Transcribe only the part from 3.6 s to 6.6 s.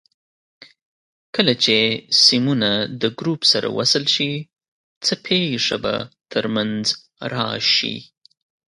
وصل شي څه پېښه به تر